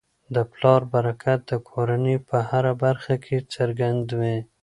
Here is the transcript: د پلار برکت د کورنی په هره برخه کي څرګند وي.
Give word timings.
د 0.35 0.37
پلار 0.51 0.81
برکت 0.93 1.39
د 1.51 1.53
کورنی 1.69 2.15
په 2.27 2.37
هره 2.49 2.73
برخه 2.83 3.15
کي 3.25 3.37
څرګند 3.53 4.05
وي. 4.19 4.37